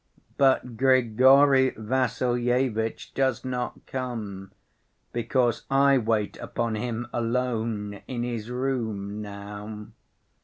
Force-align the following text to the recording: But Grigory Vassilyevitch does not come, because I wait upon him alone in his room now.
But 0.35 0.77
Grigory 0.77 1.75
Vassilyevitch 1.77 3.13
does 3.13 3.45
not 3.45 3.85
come, 3.85 4.51
because 5.13 5.61
I 5.69 5.99
wait 5.99 6.39
upon 6.39 6.73
him 6.73 7.05
alone 7.13 8.01
in 8.07 8.23
his 8.23 8.49
room 8.49 9.21
now. 9.21 9.89